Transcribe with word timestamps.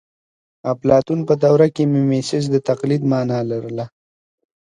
اپلاتون 0.73 1.19
په 1.29 1.33
دوره 1.43 1.67
کې 1.75 1.83
میمیسیس 1.93 2.45
د 2.51 2.55
تقلید 2.69 3.01
مانا 3.11 3.39
لرله 3.51 3.85